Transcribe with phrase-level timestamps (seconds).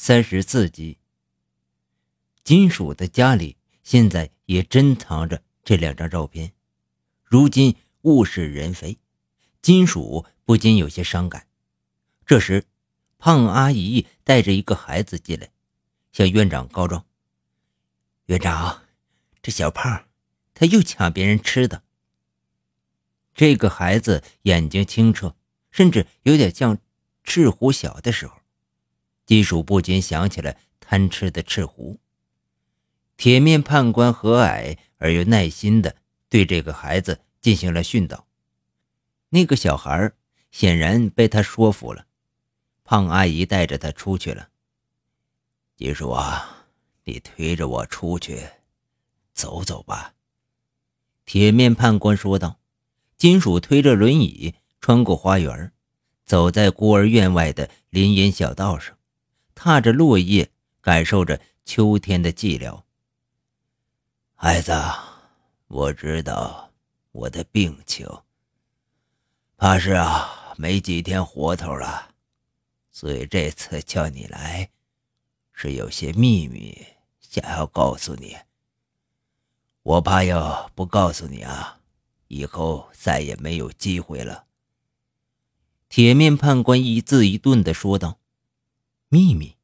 [0.00, 0.98] 三十四集。
[2.44, 6.52] 金属的家里现在也珍藏着这两张照片，
[7.24, 8.96] 如今物是人非，
[9.60, 11.48] 金属不禁有些伤感。
[12.24, 12.64] 这时，
[13.18, 15.50] 胖阿姨带着一个孩子进来，
[16.12, 17.04] 向院长告状
[18.26, 18.84] ：“院长，
[19.42, 20.06] 这小胖
[20.54, 21.82] 他又抢别人吃的。”
[23.34, 25.34] 这个孩子眼睛清澈，
[25.72, 26.78] 甚至有点像
[27.24, 28.37] 赤狐小的时候。
[29.28, 32.00] 金属不禁想起了贪吃的赤狐。
[33.18, 35.96] 铁面判官和蔼而又耐心地
[36.30, 38.26] 对这个孩子进行了训导。
[39.28, 40.10] 那个小孩
[40.50, 42.06] 显然被他说服了。
[42.84, 44.48] 胖阿姨带着他出去了。
[45.76, 46.64] 金属啊，
[47.04, 48.42] 你推着我出去
[49.34, 50.14] 走走吧。
[51.26, 52.58] 铁面判官说道。
[53.18, 55.72] 金属推着轮椅穿过花园，
[56.24, 58.97] 走在孤儿院外的林荫小道上。
[59.58, 60.48] 踏着落叶，
[60.80, 62.84] 感受着秋天的寂寥。
[64.36, 64.72] 孩子，
[65.66, 66.70] 我知道
[67.10, 68.06] 我的病情，
[69.56, 72.14] 怕是啊没几天活头了，
[72.92, 74.70] 所以这次叫你来，
[75.52, 76.86] 是有些秘密
[77.18, 78.36] 想要告诉你。
[79.82, 81.80] 我怕要不告诉你啊，
[82.28, 84.44] 以后再也没有机会了。
[85.88, 88.20] 铁面判官一字一顿的说道。
[89.10, 89.54] 秘密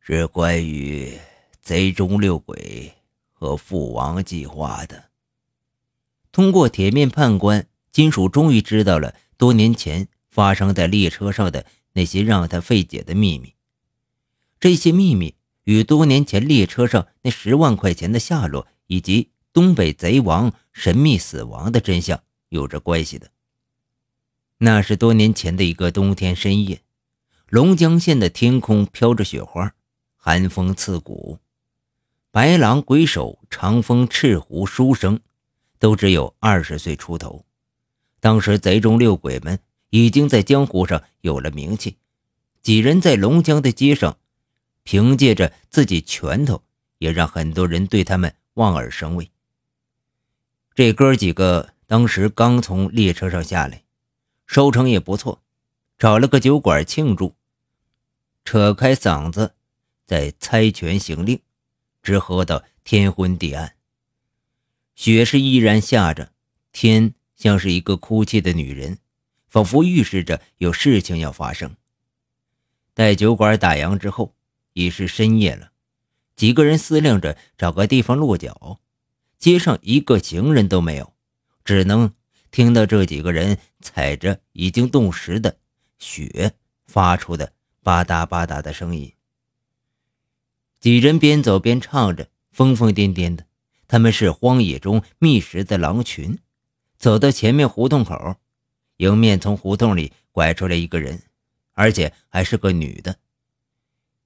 [0.00, 1.16] 是关于
[1.62, 2.92] 贼中六鬼
[3.30, 5.10] 和父王计划的。
[6.32, 13.54] 通过铁面判官，金属终于知道了多年前发生在列车上的那些让他费解的秘密。
[14.58, 23.30] 这些秘密与多年前列车上那十万块钱的下落，以及东北贼王神秘死亡的真相有着关系的。
[24.58, 26.82] 那是多年前的一个冬天深夜。
[27.50, 29.72] 龙江县的天空飘着雪花，
[30.18, 31.38] 寒风刺骨。
[32.30, 35.20] 白狼、鬼手、长风、赤狐、书生，
[35.78, 37.46] 都只有二十岁出头。
[38.20, 39.58] 当时贼中六鬼们
[39.88, 41.96] 已经在江湖上有了名气，
[42.60, 44.18] 几人在龙江的街上，
[44.82, 46.62] 凭借着自己拳头，
[46.98, 49.30] 也让很多人对他们望而生畏。
[50.74, 53.84] 这哥几个当时刚从列车上下来，
[54.44, 55.40] 收成也不错，
[55.96, 57.34] 找了个酒馆庆祝。
[58.50, 59.52] 扯开嗓子，
[60.06, 61.38] 在猜拳行令，
[62.02, 63.74] 直喝到天昏地暗。
[64.94, 66.32] 雪是依然下着，
[66.72, 69.00] 天像是一个哭泣的女人，
[69.48, 71.76] 仿佛预示着有事情要发生。
[72.94, 74.34] 待酒馆打烊之后，
[74.72, 75.72] 已是深夜了。
[76.34, 78.80] 几个人思量着找个地方落脚，
[79.38, 81.12] 街上一个行人都没有，
[81.66, 82.14] 只能
[82.50, 85.58] 听到这几个人踩着已经冻实的
[85.98, 86.54] 雪
[86.86, 87.52] 发出的。
[87.88, 89.14] 吧嗒吧嗒的声音。
[90.78, 93.46] 几人边走边唱着，疯疯癫癫的。
[93.86, 96.38] 他们是荒野中觅食的狼群。
[96.98, 98.36] 走到前面胡同口，
[98.98, 101.22] 迎面从胡同里拐出来一个人，
[101.72, 103.16] 而且还是个女的。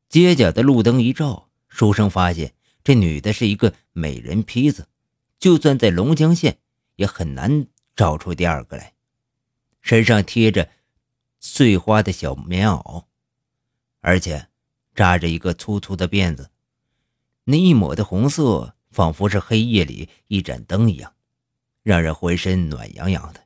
[0.08, 4.88] 街角的路灯一照，书生发现这女的是一个美人坯子，
[5.38, 6.58] 就算在龙江县
[6.96, 8.94] 也很难找出第二个来。
[9.80, 10.68] 身上贴着
[11.38, 13.04] 碎花的小棉袄。
[14.02, 14.48] 而且，
[14.94, 16.50] 扎着一个粗粗的辫子，
[17.44, 21.14] 那一抹的红色，仿佛是黑夜里一盏灯一样，
[21.82, 23.44] 让人浑身暖洋洋的。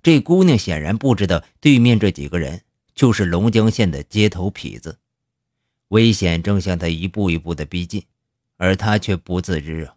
[0.00, 2.62] 这姑娘显然不知道对面这几个人
[2.94, 5.00] 就是龙江县的街头痞子，
[5.88, 8.04] 危险正向她一步一步的逼近，
[8.56, 9.96] 而她却不自知啊。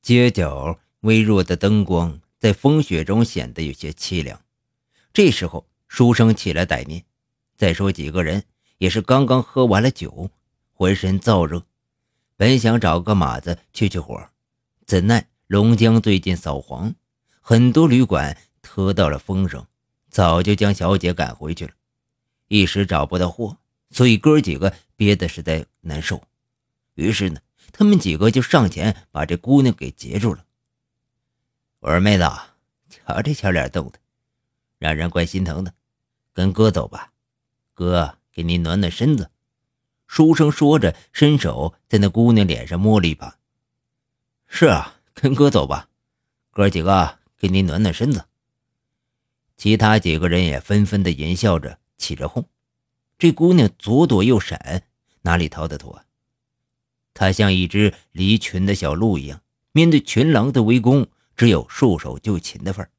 [0.00, 4.42] 街角微弱的灯光在风雪中显得有些凄凉。
[5.12, 7.04] 这时候，书生起了歹念。
[7.56, 8.44] 再说几个人
[8.78, 10.30] 也是刚刚喝完了酒，
[10.72, 11.62] 浑身燥热，
[12.36, 14.28] 本想找个马子去去火，
[14.84, 16.94] 怎奈龙江最近扫黄，
[17.40, 19.66] 很多旅馆特到了风声，
[20.10, 21.72] 早就将小姐赶回去了，
[22.48, 23.56] 一时找不到货，
[23.90, 26.22] 所以哥几个憋得实在难受。
[26.94, 27.40] 于是呢，
[27.72, 30.44] 他们几个就上前把这姑娘给截住了。
[31.80, 32.24] 我说妹子，
[32.90, 33.98] 瞧这小脸冻的，
[34.78, 35.72] 让人怪心疼的，
[36.34, 37.12] 跟哥走吧。
[37.76, 39.30] 哥，给你暖暖身子。”
[40.08, 43.38] 书生说着，伸手在那姑娘脸上摸了一把。
[44.48, 45.88] “是啊，跟哥走吧，
[46.50, 48.24] 哥几个给你暖暖身子。”
[49.58, 52.48] 其他几个人也纷纷的淫笑着，起着哄。
[53.18, 54.84] 这姑娘左躲右闪，
[55.22, 56.04] 哪里逃得脱啊？
[57.12, 59.42] 她像一只离群的小鹿一样，
[59.72, 61.06] 面对群狼的围攻，
[61.36, 62.90] 只有束手就擒的份儿。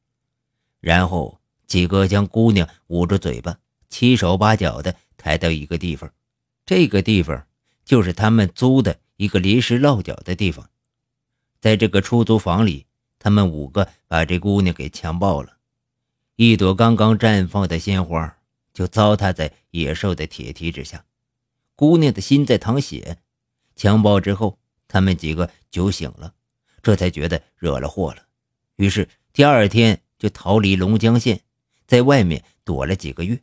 [0.80, 3.58] 然后几个将姑娘捂住嘴巴。
[3.90, 6.12] 七手八脚的抬到一个地方，
[6.66, 7.46] 这个地方
[7.86, 10.70] 就是他们租的一个临时落脚的地方。
[11.60, 12.86] 在这个出租房里，
[13.18, 15.58] 他们五个把这姑娘给强暴了，
[16.36, 18.38] 一朵刚刚绽放的鲜花
[18.74, 21.06] 就糟蹋在野兽的铁蹄之下，
[21.76, 23.18] 姑娘的心在淌血。
[23.76, 26.34] 强暴之后，他们几个酒醒了，
[26.82, 28.24] 这才觉得惹了祸了，
[28.76, 31.42] 于是第二天就逃离龙江县，
[31.86, 33.40] 在外面躲了几个月。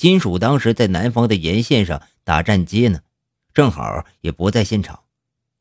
[0.00, 3.00] 金属当时在南方的沿线上打站街呢，
[3.52, 5.00] 正好也不在现场。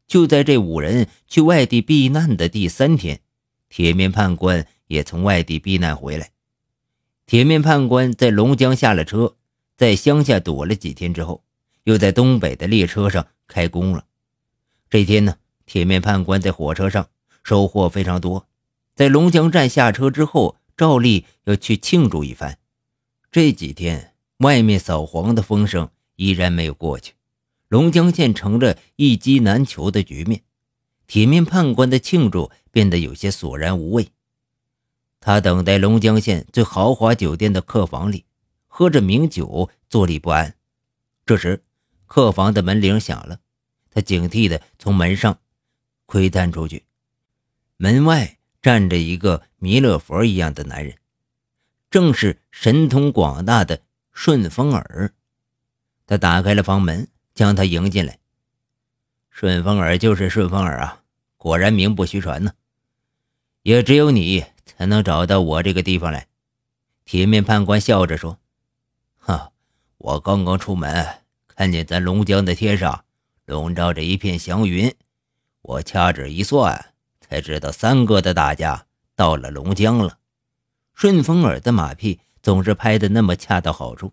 [0.08, 3.20] 就在这五人去外地避难的第三天，
[3.68, 6.32] 铁面判官也从外地避难回来。
[7.26, 9.36] 铁面判官在龙江下了车，
[9.76, 11.44] 在乡下躲了几天之后，
[11.84, 14.06] 又在东北的列车上开工了。
[14.90, 17.10] 这天呢，铁面判官在火车上
[17.44, 18.48] 收获非常多，
[18.96, 22.58] 在龙江站下车之后，照例要去庆祝一番。
[23.30, 24.09] 这几天。
[24.40, 27.14] 外面扫黄的风声依然没有过去，
[27.68, 30.44] 龙江县成了一机难求的局面。
[31.08, 34.10] 铁面判官的庆祝变得有些索然无味。
[35.20, 38.24] 他等在龙江县最豪华酒店的客房里，
[38.68, 40.56] 喝着名酒，坐立不安。
[41.26, 41.62] 这时，
[42.06, 43.42] 客房的门铃响了，
[43.92, 45.38] 他警惕地从门上
[46.06, 46.86] 窥探出去，
[47.76, 50.96] 门外站着一个弥勒佛一样的男人，
[51.92, 53.82] 正是神通广大的。
[54.22, 55.14] 顺风耳，
[56.06, 58.20] 他打开了房门，将他迎进来。
[59.30, 61.04] 顺风耳就是顺风耳啊，
[61.38, 62.52] 果然名不虚传呢。
[63.62, 66.28] 也只有你才能找到我这个地方来。
[67.06, 68.38] 铁面判官笑着说
[69.20, 69.54] ：“哈，
[69.98, 73.06] 我刚刚出门，看见咱龙江的天上
[73.46, 74.94] 笼罩着一片祥云，
[75.62, 78.86] 我掐指一算，才知道三哥的大家
[79.16, 80.18] 到了龙江了。”
[80.94, 82.20] 顺风耳的马屁。
[82.50, 84.12] 总是拍的那么恰到好处，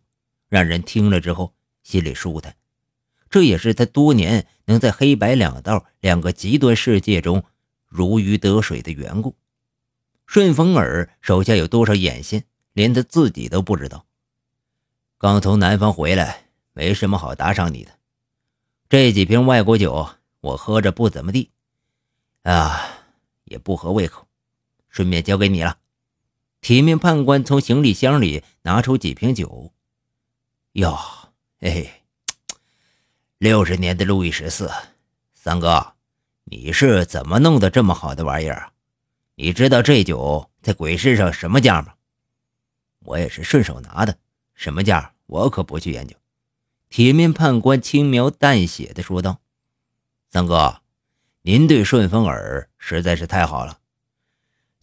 [0.50, 2.54] 让人听了之后心里舒坦。
[3.30, 7.42] 这也是他多年能在黑白两道两个极端世界中
[7.86, 9.34] 如鱼得水的缘故。
[10.26, 12.44] 顺风耳手下有多少眼线，
[12.74, 14.04] 连他自己都不知道。
[15.16, 16.44] 刚从南方回来，
[16.74, 17.92] 没什么好打赏你的。
[18.90, 20.10] 这几瓶外国酒
[20.42, 21.52] 我喝着不怎么地，
[22.42, 22.86] 啊，
[23.44, 24.26] 也不合胃口，
[24.90, 25.78] 顺便交给你了。
[26.60, 29.72] 铁面判官从行李箱里拿出几瓶酒。
[30.72, 30.98] 哟，
[31.60, 32.02] 嘿，
[33.38, 34.70] 六十年的路易十四，
[35.32, 35.94] 三哥，
[36.44, 38.72] 你是怎么弄的这么好的玩意儿？
[39.36, 41.94] 你知道这酒在鬼市上什么价吗？
[43.00, 44.18] 我也是顺手拿的，
[44.54, 46.16] 什么价我可不去研究。
[46.88, 49.40] 铁面判官轻描淡写的说道
[50.30, 50.80] ：“三哥，
[51.42, 53.78] 您对顺风耳实在是太好了。”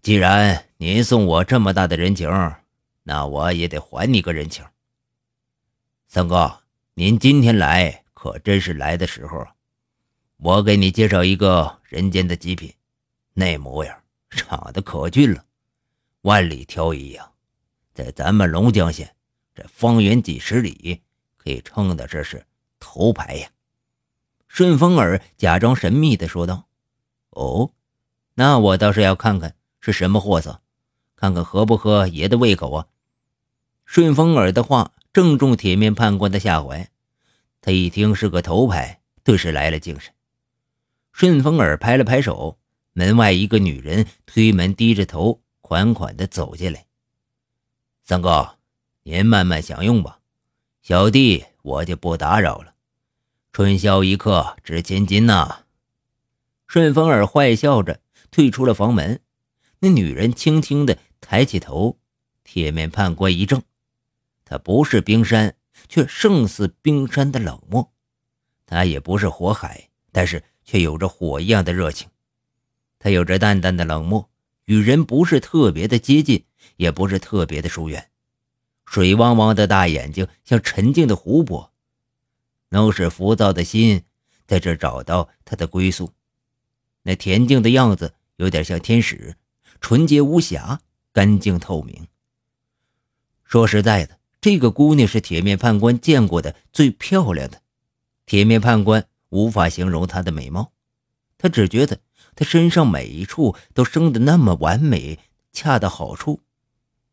[0.01, 2.30] 既然您送我这么大的人情，
[3.03, 4.65] 那我也得还你个人情。
[6.09, 6.59] 三哥，
[6.94, 9.47] 您今天来可真是来的时候。
[10.35, 12.74] 我给你介绍一个人间的极品，
[13.33, 13.97] 那模样
[14.30, 15.45] 长得可俊了，
[16.24, 17.31] 万里挑一呀，
[17.94, 19.15] 在咱们龙江县
[19.56, 21.01] 这方圆几十里，
[21.38, 22.45] 可以称得这是
[22.81, 23.47] 头牌呀。
[24.50, 26.68] 顺风耳假装神秘的说道
[27.31, 27.71] ：“哦，
[28.33, 30.62] 那我倒是要看看。”是什么货色？
[31.23, 32.87] 看看合不合爷的胃口啊！
[33.85, 36.89] 顺风耳的话正中铁面判官的下怀，
[37.61, 40.13] 他一听是个头牌，顿时来了精神。
[41.13, 42.59] 顺风耳拍了拍手，
[42.92, 46.87] 门外一个女人推门，低着头，款款的走进来。
[48.03, 48.57] 三哥，
[49.03, 50.19] 您慢慢享用吧，
[50.81, 52.73] 小弟我就不打扰了。
[53.53, 55.59] 春宵一刻值千金呐！
[56.68, 59.21] 顺风耳坏笑着退出了房门。
[59.80, 61.97] 那女人轻轻地抬起头，
[62.44, 63.61] 铁面判官一怔，
[64.44, 65.56] 他不是冰山，
[65.87, 67.92] 却胜似冰山的冷漠；
[68.65, 72.09] 他也不是火海，但是却有着火一样的热情。
[72.99, 74.30] 他有着淡淡的冷漠，
[74.65, 76.44] 与人不是特别的接近，
[76.75, 78.11] 也不是特别的疏远。
[78.85, 81.71] 水汪汪的大眼睛像沉静的湖泊，
[82.69, 84.03] 能使浮躁的心
[84.45, 86.11] 在这找到它的归宿。
[87.03, 89.37] 那恬静的样子有点像天使。
[89.81, 90.80] 纯洁无瑕，
[91.13, 92.07] 干净透明。
[93.43, 97.61] 说实在的，这个姑娘是铁面判官见过的最漂亮的。
[98.25, 100.73] 铁面判官无法形容她的美貌，
[101.37, 102.01] 他只觉得
[102.35, 105.19] 她身上每一处都生得那么完美，
[105.51, 106.41] 恰到好处。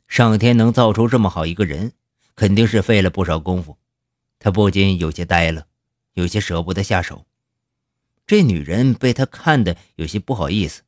[0.09, 1.93] 上天能造出这么好一个人，
[2.35, 3.77] 肯定是费了不少功夫。
[4.39, 5.67] 他不禁有些呆了，
[6.15, 7.27] 有些舍不得下手。
[8.27, 10.83] 这女人被他看得有些不好意思。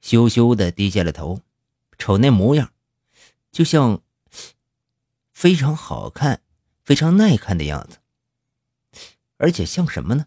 [0.00, 1.40] 羞羞的低下了头，
[1.98, 2.72] 瞅那模样，
[3.50, 4.02] 就像
[5.32, 6.42] 非常好看
[6.84, 7.98] 非常耐看的样子，
[9.36, 10.26] 而且像什么呢？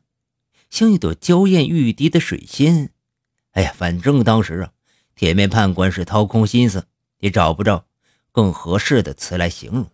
[0.70, 2.92] 像一朵娇艳欲滴的水仙。
[3.52, 4.72] 哎呀，反正当时啊，
[5.16, 6.88] 铁面判官是掏空心思
[7.20, 7.88] 也找不着
[8.32, 9.90] 更合适的词来形容。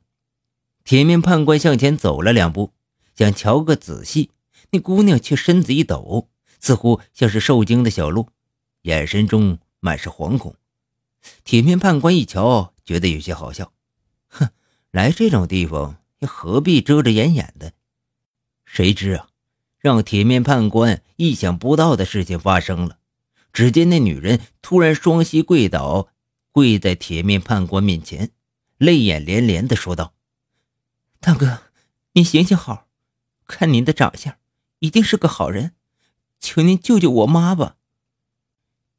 [0.84, 2.74] 铁面判官向前走了两步，
[3.16, 4.32] 想瞧个仔细，
[4.72, 6.30] 那姑娘却身子一抖，
[6.60, 8.28] 似乎像是受惊的小鹿，
[8.82, 10.56] 眼神中满是惶恐。
[11.44, 13.72] 铁面判官一瞧，觉得有些好笑，
[14.28, 14.50] 哼，
[14.92, 17.74] 来这种地方又何必遮遮掩掩的？
[18.66, 19.30] 谁知啊，
[19.78, 22.98] 让铁面判官意想不到的事情发生了。
[23.54, 26.10] 只见那女人突然双膝跪倒，
[26.52, 28.32] 跪在铁面判官面前，
[28.78, 30.14] 泪眼连连地说道
[31.22, 31.62] ：“大哥，
[32.14, 32.88] 您行行好，
[33.48, 34.36] 看您的长相，
[34.80, 35.74] 一定是个好人，
[36.40, 37.78] 求您救救我妈吧。”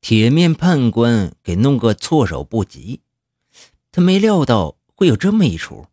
[0.09, 3.01] 铁面判官给弄个措手不及，
[3.91, 5.89] 他没料到会有这么一出。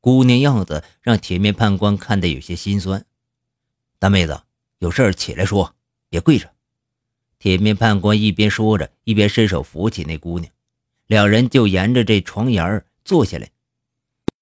[0.00, 3.04] 姑娘样子让铁面判官看得有些心酸。
[3.98, 4.44] 大妹子，
[4.78, 5.74] 有事起来说，
[6.08, 6.52] 别跪着。
[7.38, 10.50] 铁面判官一边说着，一边伸手扶起那姑娘，
[11.06, 13.50] 两人就沿着这床沿坐下来，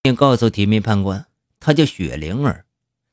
[0.00, 1.26] 并告诉铁面判官，
[1.58, 2.66] 她叫雪灵儿，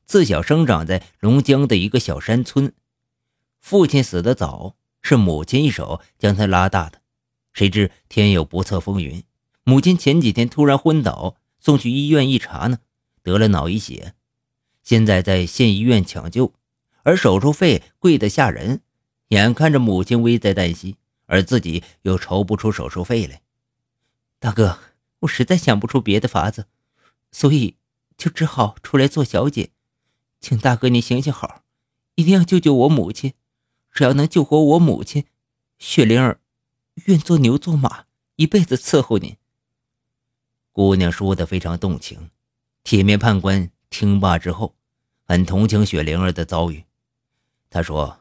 [0.04, 2.72] 自小生长在龙江的一个小山村，
[3.60, 4.75] 父亲死得早，
[5.06, 7.00] 是母亲一手将他拉大的。
[7.52, 9.22] 谁知天有不测风云，
[9.62, 12.80] 母亲前几天突然昏倒，送去医院一查呢，
[13.22, 14.14] 得了脑溢血，
[14.82, 16.52] 现在在县医院抢救，
[17.04, 18.80] 而手术费贵得吓人。
[19.28, 20.96] 眼看着母亲危在旦夕，
[21.26, 23.42] 而自己又筹不出手术费来，
[24.40, 24.80] 大哥，
[25.20, 26.66] 我实在想不出别的法子，
[27.30, 27.76] 所以
[28.16, 29.70] 就只好出来做小姐，
[30.40, 31.62] 请大哥你行行好，
[32.16, 33.32] 一定要救救我母亲，
[33.96, 35.24] 只要能救活我母亲，
[35.78, 36.38] 雪灵儿
[37.06, 39.38] 愿做牛做马，一辈子伺候您。
[40.70, 42.30] 姑娘说的非常动情，
[42.84, 44.74] 铁面判官听罢之后，
[45.24, 46.84] 很同情雪灵儿的遭遇，
[47.70, 48.20] 他说。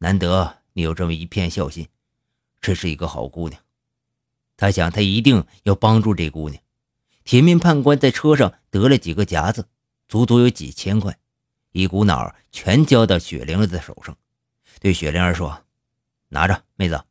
[0.00, 1.88] 难得你有这么一片孝心，
[2.60, 3.60] 这是一个好姑娘。
[4.56, 6.62] 他想，他一定要帮助这姑娘。
[7.24, 9.66] 铁面判官在车上得了几个夹子，
[10.06, 11.18] 足足有几千块，
[11.72, 14.16] 一股脑全交到雪灵儿的手上，
[14.80, 15.64] 对雪灵儿说
[16.28, 17.04] ：“拿着，妹子，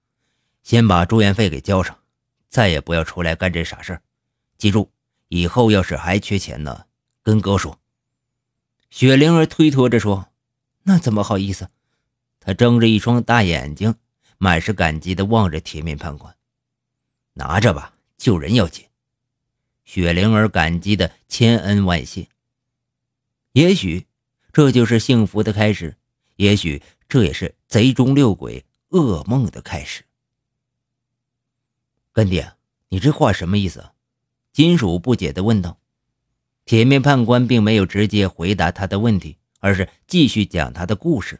[0.63, 1.97] 先把住院费给交上，
[2.49, 3.99] 再也不要出来干这傻事
[4.57, 4.91] 记住，
[5.27, 6.85] 以后要是还缺钱呢，
[7.23, 7.79] 跟哥说。”
[8.89, 10.29] 雪灵儿推脱着说
[10.83, 11.69] ：“那怎么好意思？”
[12.39, 13.95] 他睁着一双大眼睛，
[14.37, 16.33] 满是感激地望着铁面判官，
[17.33, 18.85] 拿着吧，救人要紧。
[19.83, 22.29] 雪灵儿感激的千恩万谢。
[23.51, 24.05] 也许
[24.53, 25.97] 这就是幸福的开始，
[26.37, 30.03] 也许这也是贼中六鬼噩梦的开始。
[32.11, 32.53] 干爹，
[32.89, 33.91] 你这话什么意思？
[34.51, 35.79] 金属不解地问道。
[36.65, 41.39] 铁面判官并没有直接回答他的问题，而是继续讲他的故事。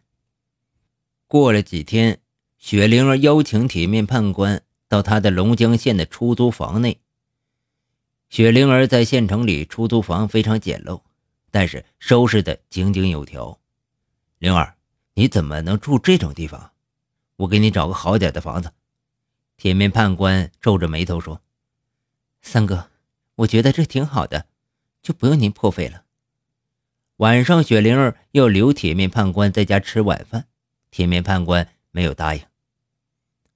[1.27, 2.21] 过了几天，
[2.57, 7.01] 雪灵儿邀请铁面判官到他的龙江县的出租房内。
[8.29, 11.01] 雪灵儿在县城里出租房非常简陋，
[11.51, 13.59] 但是收拾的井井有条。
[14.38, 14.76] 灵儿，
[15.17, 16.74] 你怎么能住这种地方？
[17.38, 18.71] 我给你找个好点的房子。
[19.57, 21.41] 铁面判官皱着眉头说
[22.43, 22.91] ：“三哥，
[23.38, 24.45] 我觉得这挺好的，
[25.01, 26.03] 就不用您破费了。”
[27.17, 30.45] 晚上，雪灵儿要留铁面判官在家吃晚饭。
[30.91, 32.43] 铁面判官没有答应。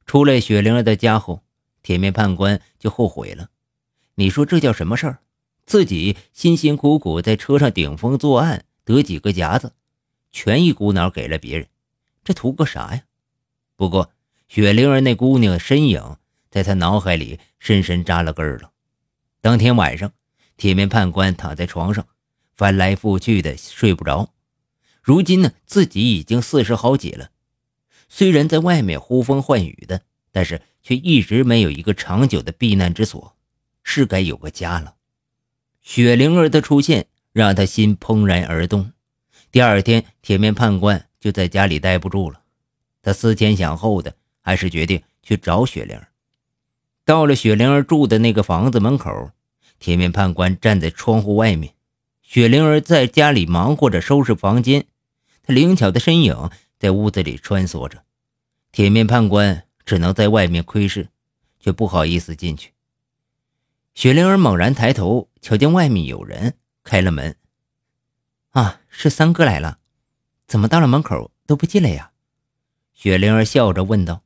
[0.08, 1.44] 出了雪灵儿的家后，
[1.84, 3.52] 铁面判官就后悔了。
[4.16, 5.20] 你说这叫什么事儿？
[5.68, 9.74] 自己辛辛苦苦在车上顶风作案，得几个夹子，
[10.32, 11.68] 全一股脑给了别人，
[12.24, 13.04] 这图个啥呀？
[13.76, 14.12] 不过
[14.48, 16.18] 雪灵儿那姑娘身影
[16.50, 18.72] 在他脑海里深深扎了根了。
[19.42, 20.14] 当天晚上，
[20.58, 22.08] 铁面判官躺在床上，
[22.56, 24.34] 翻来覆去的睡不着。
[25.02, 27.32] 如今呢，自己已经四十好几了，
[28.08, 33.36] 虽然在外面呼风唤雨的，但是却一直没有一个长久的避难之所，
[33.84, 34.96] 是该有个家了。
[35.82, 38.94] 雪灵儿的出现让他心怦然而动。
[39.52, 42.42] 第二天，铁面判官就在家里待不住了，
[43.02, 46.00] 他思前想后的，还是决定去找雪玲。
[47.04, 49.32] 到了雪玲儿住的那个房子门口，
[49.78, 51.74] 铁面判官站在窗户外面，
[52.22, 54.86] 雪玲儿在家里忙活着收拾房间。
[55.44, 58.04] 他灵巧的身影在屋子里穿梭着，
[58.72, 61.10] 铁面判官只能在外面窥视，
[61.60, 62.72] 却不好意思进去。
[63.96, 66.54] 雪玲儿猛然抬头，瞧见外面有人，
[66.84, 67.36] 开了门。
[68.52, 69.80] 啊，是三哥来了，
[70.48, 72.12] 怎么到了门口都不进来呀？
[72.94, 74.24] 雪灵儿笑着问道。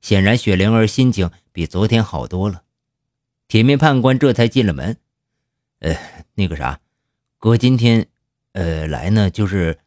[0.00, 2.64] 显然，雪灵儿心情比昨天好多了。
[3.48, 4.98] 铁面判官这才进了门。
[5.78, 5.96] 呃，
[6.34, 6.80] 那个啥，
[7.38, 8.06] 哥今天，
[8.52, 9.80] 呃，来呢，就是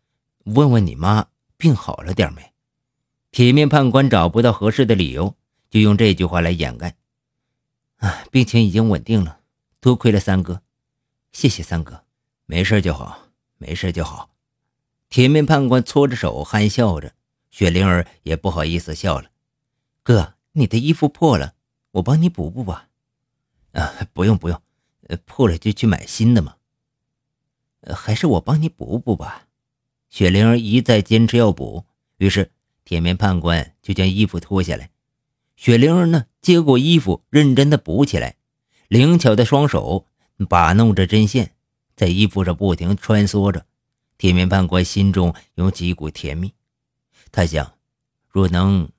[0.46, 2.52] 问问你妈病好了点没？
[3.30, 5.36] 铁面判官找不到合适的理由，
[5.70, 6.96] 就用这句话来掩盖。
[7.98, 9.42] 啊，病情已经稳定了，
[9.80, 10.64] 多亏了三哥，
[11.32, 12.04] 谢谢三哥，
[12.48, 13.27] 没事就好，
[13.58, 14.32] 没事就好。
[15.10, 17.14] 铁面判官搓着手，憨笑着。
[17.50, 19.30] 雪灵儿也不好意思笑了。
[20.04, 21.56] 哥，你的衣服破了，
[21.92, 22.90] 我帮你补补吧。
[23.72, 24.62] 啊，不用不用，
[25.26, 26.56] 破了就去买新的嘛。
[27.96, 29.48] 还是我帮你补补吧。
[30.10, 31.86] 雪灵儿一再坚持要补，
[32.18, 32.52] 于是
[32.84, 34.92] 铁面判官就将衣服脱下来。
[35.56, 38.36] 雪灵儿呢，接过衣服，认真的补起来，
[38.88, 40.06] 灵巧的双手
[40.48, 41.56] 把弄着针线，
[41.98, 43.66] 在衣服上不停穿梭着。
[44.18, 46.54] 铁面判官心中有几股甜蜜，
[47.32, 47.74] 他想，
[48.30, 48.90] 若能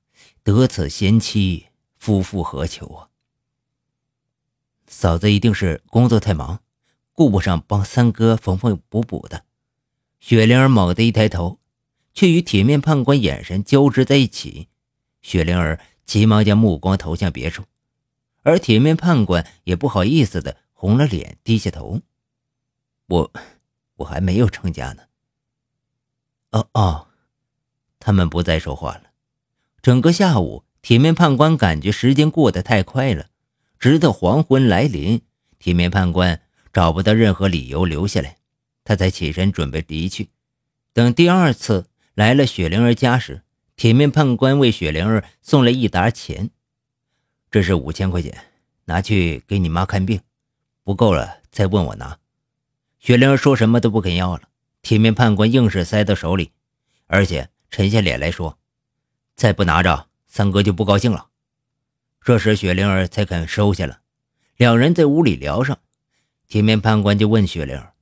[0.44, 3.08] 得此贤妻，夫复何求啊！
[4.86, 6.60] 嫂子一定是工作太忙，
[7.12, 9.44] 顾不上帮三哥缝缝补补的。
[10.20, 11.58] 雪灵儿猛地一抬头，
[12.14, 14.68] 却与铁面判官眼神交织在一起。
[15.20, 17.64] 雪灵儿急忙将目光投向别处，
[18.42, 22.00] 而铁面判官也不好意思的红了脸，低下头
[23.08, 23.32] ：“我，
[23.96, 25.02] 我还没有成家呢。”
[26.52, 27.08] 哦哦，
[27.98, 29.02] 他们不再说话了。
[29.82, 33.26] 整个下午，铁面判官感觉时间过得太快了。
[33.78, 35.20] 直到黄昏来临，
[35.58, 36.40] 铁面判官
[36.72, 38.38] 找不到任何理由留下来，
[38.82, 40.30] 他才起身准备离去。
[40.92, 43.42] 等第二次来了雪灵儿家时，
[43.76, 46.50] 铁面判官为雪灵儿送了一沓钱，
[47.50, 48.36] 这是五千块钱，
[48.86, 50.20] 拿去给你妈看病，
[50.82, 52.18] 不够了再问我拿。
[52.98, 54.48] 雪灵儿说什么都不肯要了。
[54.82, 56.52] 铁面判官硬是塞到手里，
[57.06, 58.58] 而且沉下脸来说
[59.34, 61.28] ：“再不拿着，三哥就不高兴了。”
[62.22, 64.00] 这时雪灵儿才肯收下了。
[64.56, 65.78] 两人在屋里聊上，
[66.46, 67.94] 铁面判官就问雪玲儿：“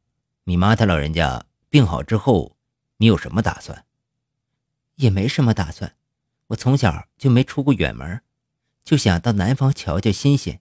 [0.44, 2.56] 你妈她老人家病好之后，
[2.98, 3.84] 你有什么打算
[4.96, 5.94] ？”“也没什么打算，
[6.48, 8.20] 我从小就没出过远门，
[8.84, 10.60] 就想到南方瞧瞧新鲜。”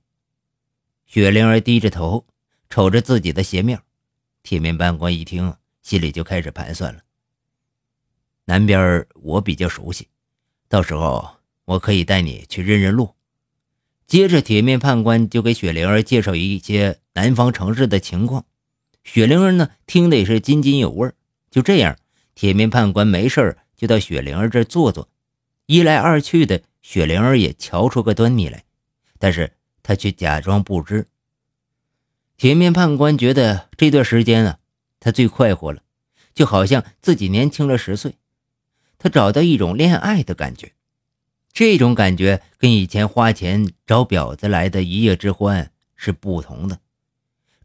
[1.06, 2.26] 雪灵儿低着头
[2.70, 3.82] 瞅着自己的鞋面。
[4.46, 5.56] 铁面判官一听。
[5.82, 7.02] 心里就开始盘算了。
[8.46, 10.08] 南边我比较熟悉，
[10.68, 13.14] 到时候我可以带你去认认路。
[14.08, 18.46] 接着，铁面判官就给雪灵儿介绍一些南方城市的情况。
[19.04, 21.12] 雪灵儿呢，听得也是津津有味。
[21.52, 21.96] 就这样，
[22.34, 25.08] 铁面判官没事就到雪灵儿这坐坐。
[25.68, 28.64] 一来二去的，雪灵儿也瞧出个端倪来，
[29.20, 29.54] 但是
[29.84, 31.08] 他却假装不知。
[32.38, 34.60] 铁面判官觉得这段时间啊。
[35.00, 35.84] 他最快活了，
[36.34, 38.16] 就好像自己年轻了十岁。
[38.98, 40.74] 他找到一种恋爱的感觉，
[41.54, 46.80] 这种感觉跟以前花钱找婊子来的一夜之欢是不同的。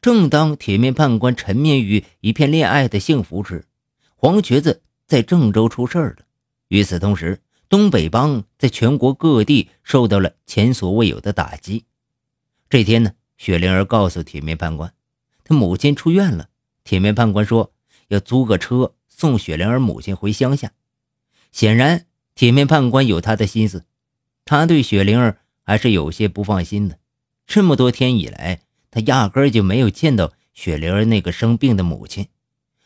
[0.02, 3.64] 正当铁面判官沉湎于一片恋爱的幸福时，
[4.14, 6.26] 黄瘸子在郑州出事了。
[6.68, 11.86] 与此同时，东北帮在全国各地受到了前所未有的打击。
[12.68, 14.92] 这天呢，雪灵儿告诉铁面判官，
[15.44, 16.50] 他母亲出院了。
[16.84, 17.72] 铁面判官说
[18.08, 20.72] 要租个车送雪灵儿母亲回乡下。
[21.50, 23.86] 显然，铁面判官有他的心思，
[24.44, 26.98] 他对雪灵儿还是有些不放心的。
[27.46, 32.28] 这么多天以来，他压根就没有见到雪灵儿那个生病的母亲。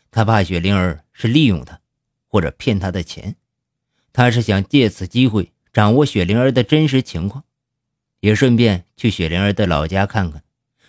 [0.09, 1.81] 他怕雪灵儿是利用他，
[2.29, 3.35] 或者骗他的钱。
[4.13, 7.43] 他是想借此机会掌握雪灵儿的真实情况，
[8.21, 10.41] 也顺便去雪灵儿的老家看看。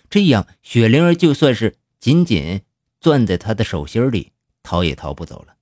[0.09, 2.61] 这样，雪灵儿就算是紧紧……
[2.99, 4.31] 攥在他的手心里，
[4.63, 5.55] 逃也逃不走了。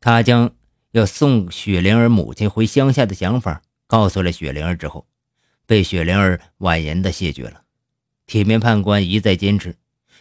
[0.00, 0.54] 他将
[0.92, 5.06] 要送雪灵儿母亲回乡下的想法告诉了雪灵儿之后，
[5.66, 7.64] 被雪灵儿婉言的谢绝了。
[8.26, 9.76] 铁面判官一再坚持，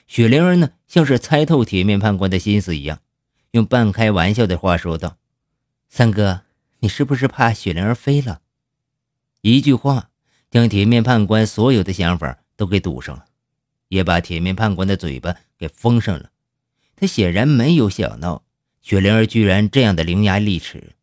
[0.07, 2.99] 雪灵儿呢，像是猜透铁面判官的心思一样，
[3.51, 5.17] 用半开玩笑的话说道
[5.87, 6.41] ：“三哥，
[6.79, 8.41] 你是不是怕雪灵儿飞了？”
[9.41, 10.09] 一句话
[10.49, 13.25] 将铁面判官所有的想法都给堵上了。
[13.87, 16.29] 也把铁面判官的嘴巴给封上了。
[16.95, 18.43] 他显然没有想到
[18.83, 20.93] 雪灵儿居然这样的伶牙俐齿。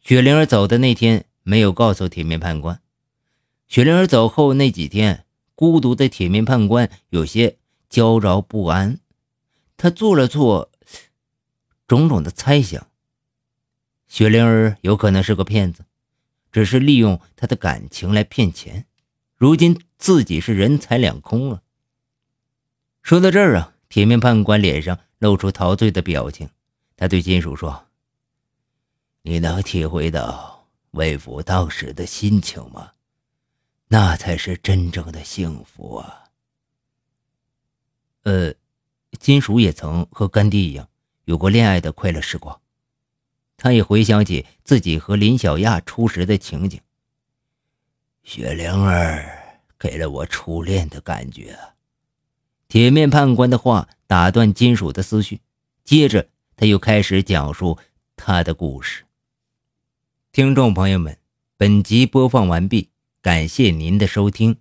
[0.00, 2.80] 雪灵儿走的那天没有告诉铁面判官。
[3.66, 5.24] 雪灵儿走后那几天，
[5.56, 7.58] 孤独的铁面判官有些
[7.90, 9.00] 焦躁不安。
[9.76, 10.70] 他做了做
[11.88, 12.86] 种种的猜想：
[14.06, 15.84] 雪灵儿有可能是个骗子，
[16.52, 18.86] 只是利用他的感情来骗钱。
[19.36, 21.62] 如今自己是人财两空了。
[23.02, 26.48] 说到这儿啊，铁面判官脸上露出陶醉的表情。
[26.96, 27.86] 他对金属说
[29.22, 32.92] ：“你能体会到魏府当时的心情吗？
[33.88, 36.24] 那才是真正的幸福啊！”
[38.24, 38.52] 呃，
[39.20, 40.88] 金属也曾和干爹一样
[41.26, 42.60] 有过恋爱的快乐时光。
[43.56, 46.80] 他也回想起自己和林小亚初时的情景。
[48.24, 49.45] 雪灵儿
[49.78, 51.58] 给了我初恋的感觉。
[52.68, 55.40] 铁面判官的话打断金属的思绪，
[55.84, 57.78] 接着他又开始讲述
[58.16, 59.04] 他的故事。
[60.32, 61.18] 听众朋友们，
[61.56, 62.90] 本集播放完毕，
[63.22, 64.56] 感谢您的收听。